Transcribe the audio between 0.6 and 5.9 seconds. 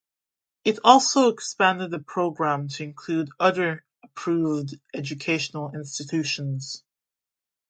It also expanded the program to include other approved educational